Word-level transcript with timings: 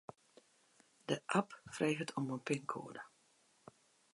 De 1.07 1.19
app 1.27 1.51
freget 1.77 2.11
om 2.15 2.29
in 2.33 2.39
pinkoade. 2.47 3.01